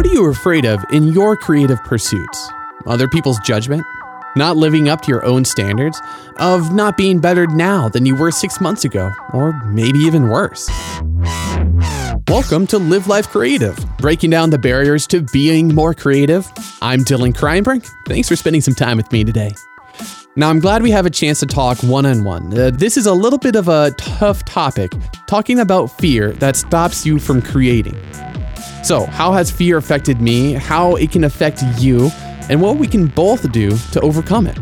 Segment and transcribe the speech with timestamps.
[0.00, 2.50] What are you afraid of in your creative pursuits?
[2.86, 3.84] Other people's judgment?
[4.34, 6.00] Not living up to your own standards?
[6.38, 9.12] Of not being better now than you were six months ago?
[9.34, 10.70] Or maybe even worse?
[12.28, 16.50] Welcome to Live Life Creative, breaking down the barriers to being more creative.
[16.80, 17.86] I'm Dylan Kreinbrink.
[18.08, 19.52] Thanks for spending some time with me today.
[20.34, 22.48] Now, I'm glad we have a chance to talk one on one.
[22.48, 24.92] This is a little bit of a tough topic,
[25.26, 28.00] talking about fear that stops you from creating.
[28.82, 32.10] So, how has fear affected me, how it can affect you,
[32.48, 34.58] and what we can both do to overcome it?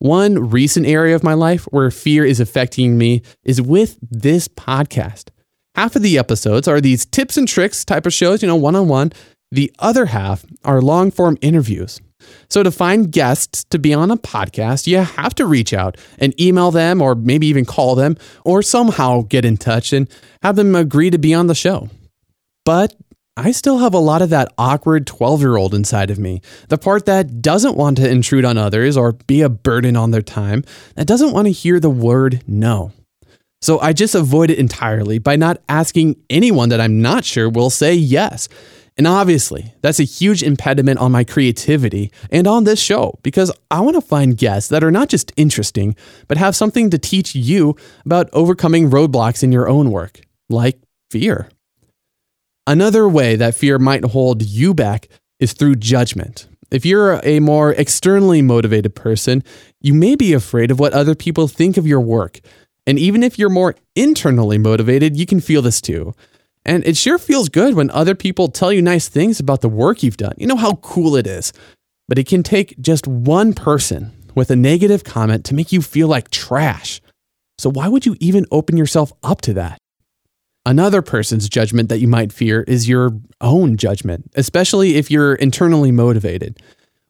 [0.00, 5.30] One recent area of my life where fear is affecting me is with this podcast.
[5.74, 8.76] Half of the episodes are these tips and tricks type of shows, you know, one
[8.76, 9.12] on one.
[9.50, 12.00] The other half are long form interviews.
[12.48, 16.38] So, to find guests to be on a podcast, you have to reach out and
[16.40, 20.08] email them, or maybe even call them, or somehow get in touch and
[20.42, 21.88] have them agree to be on the show.
[22.64, 22.94] But
[23.36, 26.76] I still have a lot of that awkward 12 year old inside of me, the
[26.76, 30.64] part that doesn't want to intrude on others or be a burden on their time,
[30.96, 32.92] that doesn't want to hear the word no.
[33.60, 37.70] So I just avoid it entirely by not asking anyone that I'm not sure will
[37.70, 38.48] say yes.
[38.98, 43.78] And obviously, that's a huge impediment on my creativity and on this show because I
[43.80, 45.94] want to find guests that are not just interesting,
[46.26, 50.80] but have something to teach you about overcoming roadblocks in your own work, like
[51.12, 51.48] fear.
[52.66, 55.08] Another way that fear might hold you back
[55.38, 56.48] is through judgment.
[56.72, 59.44] If you're a more externally motivated person,
[59.80, 62.40] you may be afraid of what other people think of your work.
[62.84, 66.14] And even if you're more internally motivated, you can feel this too.
[66.68, 70.02] And it sure feels good when other people tell you nice things about the work
[70.02, 70.34] you've done.
[70.36, 71.50] You know how cool it is.
[72.08, 76.08] But it can take just one person with a negative comment to make you feel
[76.08, 77.00] like trash.
[77.56, 79.78] So why would you even open yourself up to that?
[80.66, 85.90] Another person's judgment that you might fear is your own judgment, especially if you're internally
[85.90, 86.60] motivated.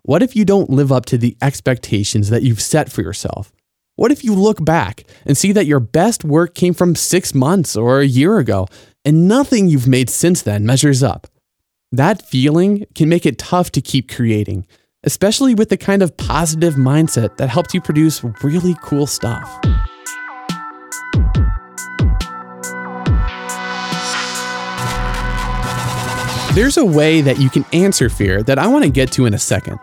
[0.02, 3.50] What if you don't live up to the expectations that you've set for yourself?
[3.96, 7.74] What if you look back and see that your best work came from six months
[7.74, 8.68] or a year ago
[9.04, 11.26] and nothing you've made since then measures up.
[11.92, 14.66] That feeling can make it tough to keep creating,
[15.04, 19.48] especially with the kind of positive mindset that helps you produce really cool stuff.
[26.54, 29.34] There's a way that you can answer fear that I want to get to in
[29.34, 29.78] a second.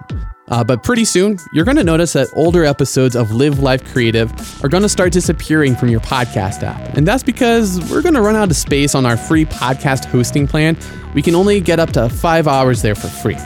[0.47, 4.31] Uh, but pretty soon, you're going to notice that older episodes of Live Life Creative
[4.63, 6.95] are going to start disappearing from your podcast app.
[6.95, 10.47] And that's because we're going to run out of space on our free podcast hosting
[10.47, 10.77] plan.
[11.15, 13.37] We can only get up to five hours there for free.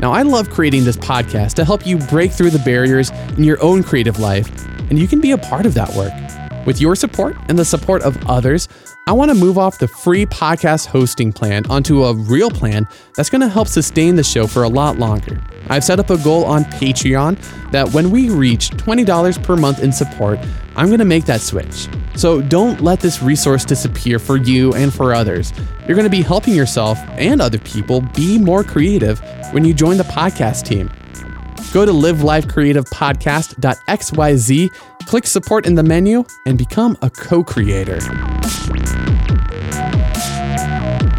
[0.00, 3.62] Now, I love creating this podcast to help you break through the barriers in your
[3.62, 4.48] own creative life,
[4.88, 6.12] and you can be a part of that work.
[6.66, 8.66] With your support and the support of others,
[9.10, 13.28] I want to move off the free podcast hosting plan onto a real plan that's
[13.28, 15.42] going to help sustain the show for a lot longer.
[15.68, 17.36] I've set up a goal on Patreon
[17.72, 20.38] that when we reach $20 per month in support,
[20.76, 21.88] I'm going to make that switch.
[22.14, 25.52] So don't let this resource disappear for you and for others.
[25.88, 29.20] You're going to be helping yourself and other people be more creative
[29.52, 30.88] when you join the podcast team.
[31.72, 34.70] Go to livelifecreativepodcast.xyz,
[35.06, 38.00] click support in the menu, and become a co creator.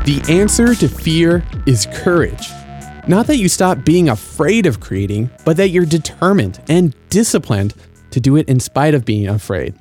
[0.03, 2.49] The answer to fear is courage.
[3.07, 7.73] Not that you stop being afraid of creating, but that you're determined and disciplined
[8.11, 9.75] to do it in spite of being afraid.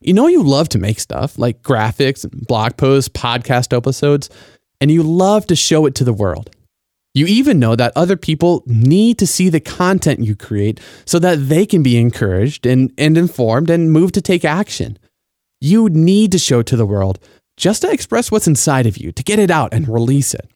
[0.00, 4.28] You know, you love to make stuff like graphics, blog posts, podcast episodes,
[4.80, 6.50] and you love to show it to the world.
[7.14, 11.48] You even know that other people need to see the content you create so that
[11.48, 14.98] they can be encouraged and, and informed and move to take action.
[15.60, 17.20] You need to show to the world
[17.56, 20.50] just to express what's inside of you, to get it out and release it.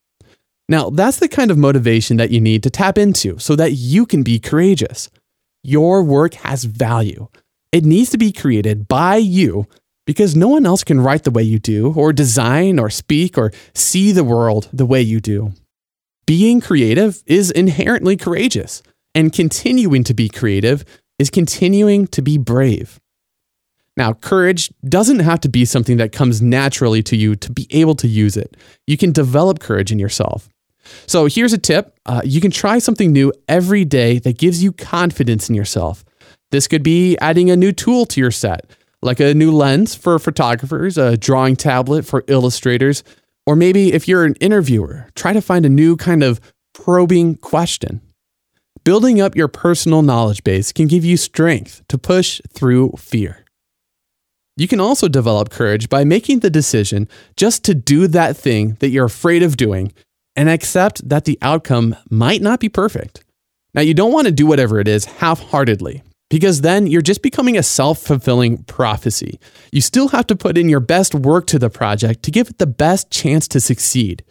[0.68, 4.04] Now, that's the kind of motivation that you need to tap into so that you
[4.04, 5.08] can be courageous.
[5.62, 7.28] your work has value.
[7.72, 9.66] It needs to be created by you
[10.06, 13.52] because no one else can write the way you do, or design, or speak, or
[13.74, 15.52] see the world the way you do.
[16.28, 18.82] Being creative is inherently courageous,
[19.14, 20.84] and continuing to be creative
[21.18, 23.00] is continuing to be brave.
[23.96, 27.94] Now, courage doesn't have to be something that comes naturally to you to be able
[27.94, 28.58] to use it.
[28.86, 30.50] You can develop courage in yourself.
[31.06, 34.72] So, here's a tip uh, you can try something new every day that gives you
[34.72, 36.04] confidence in yourself.
[36.50, 38.66] This could be adding a new tool to your set,
[39.00, 43.02] like a new lens for photographers, a drawing tablet for illustrators,
[43.48, 46.38] or maybe if you're an interviewer, try to find a new kind of
[46.74, 48.02] probing question.
[48.84, 53.46] Building up your personal knowledge base can give you strength to push through fear.
[54.58, 57.08] You can also develop courage by making the decision
[57.38, 59.94] just to do that thing that you're afraid of doing
[60.36, 63.24] and accept that the outcome might not be perfect.
[63.72, 67.22] Now, you don't want to do whatever it is half heartedly because then you're just
[67.22, 69.38] becoming a self fulfilling prophecy.
[69.72, 72.58] You still have to put in your best work to the project to give it
[72.58, 74.24] the best chance to succeed.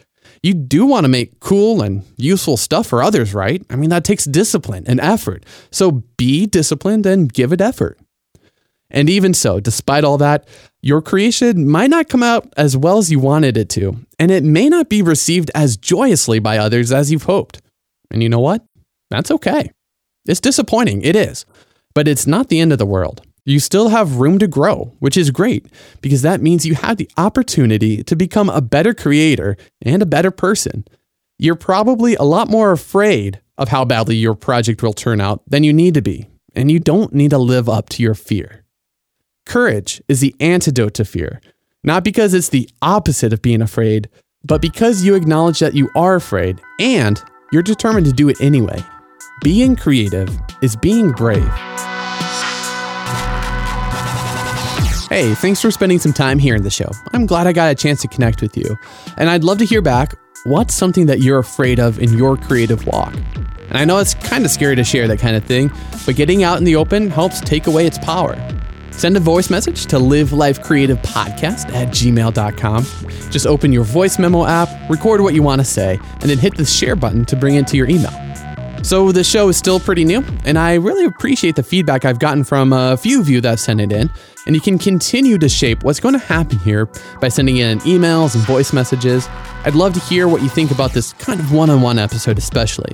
[0.43, 3.63] You do want to make cool and useful stuff for others, right?
[3.69, 5.45] I mean, that takes discipline and effort.
[5.71, 7.99] So be disciplined and give it effort.
[8.89, 10.47] And even so, despite all that,
[10.81, 14.43] your creation might not come out as well as you wanted it to, and it
[14.43, 17.61] may not be received as joyously by others as you've hoped.
[18.09, 18.63] And you know what?
[19.09, 19.71] That's okay.
[20.25, 21.45] It's disappointing, it is,
[21.97, 23.23] but it's not the end of the world.
[23.43, 25.65] You still have room to grow, which is great
[25.99, 30.29] because that means you have the opportunity to become a better creator and a better
[30.29, 30.85] person.
[31.39, 35.63] You're probably a lot more afraid of how badly your project will turn out than
[35.63, 38.63] you need to be, and you don't need to live up to your fear.
[39.47, 41.41] Courage is the antidote to fear,
[41.83, 44.07] not because it's the opposite of being afraid,
[44.43, 48.83] but because you acknowledge that you are afraid and you're determined to do it anyway.
[49.41, 50.29] Being creative
[50.61, 51.51] is being brave.
[55.17, 56.91] Hey, thanks for spending some time here in the show.
[57.11, 58.77] I'm glad I got a chance to connect with you.
[59.17, 62.85] And I'd love to hear back what's something that you're afraid of in your creative
[62.85, 63.15] walk?
[63.67, 65.71] And I know it's kind of scary to share that kind of thing,
[66.05, 68.35] but getting out in the open helps take away its power.
[68.91, 72.83] Send a voice message to Live Life Creative Podcast at gmail.com.
[73.31, 76.55] Just open your voice memo app, record what you want to say, and then hit
[76.57, 78.13] the share button to bring it to your email.
[78.83, 82.43] So the show is still pretty new, and I really appreciate the feedback I've gotten
[82.43, 84.09] from a few of you that sent it in.
[84.45, 86.85] And you can continue to shape what's going to happen here
[87.19, 89.27] by sending in emails and voice messages.
[89.65, 92.37] I'd love to hear what you think about this kind of one on one episode,
[92.37, 92.93] especially.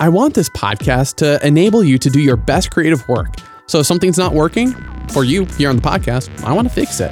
[0.00, 3.34] I want this podcast to enable you to do your best creative work.
[3.66, 4.72] So if something's not working
[5.08, 7.10] for you here on the podcast, I want to fix it.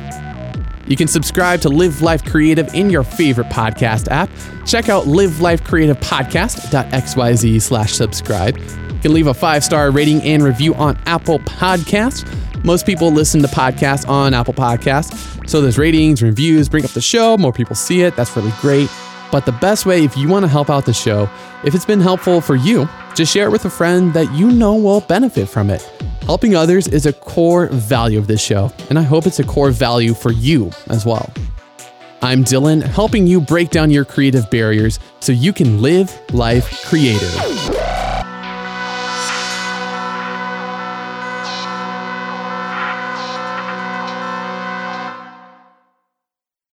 [0.87, 4.29] You can subscribe to Live Life Creative in your favorite podcast app.
[4.67, 8.59] Check out livelifecreativepodcast.xyz slash subscribe.
[8.59, 12.27] You can leave a five-star rating and review on Apple Podcasts.
[12.65, 15.49] Most people listen to podcasts on Apple Podcasts.
[15.49, 18.15] So those ratings, reviews bring up the show, more people see it.
[18.15, 18.89] That's really great.
[19.33, 21.29] But the best way, if you want to help out the show,
[21.65, 24.75] if it's been helpful for you, just share it with a friend that you know
[24.75, 25.89] will benefit from it.
[26.27, 29.73] Helping others is a core value of this show, and I hope it's a core
[29.73, 31.33] value for you as well.
[32.23, 37.82] I'm Dylan, helping you break down your creative barriers so you can live life creative.